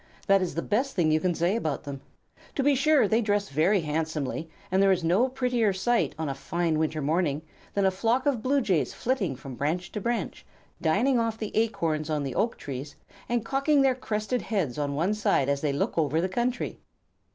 [0.25, 2.01] That is the best thing that you can say about them.
[2.55, 6.33] To be sure, they dress very handsomely, and there is no prettier sight, on a
[6.33, 7.43] fine winter morning,
[7.75, 10.43] than a flock of Blue Jays flitting from branch to branch,
[10.81, 12.95] dining off the acorns on the oak trees,
[13.29, 16.79] and cocking their crested heads on one side as they look over the country.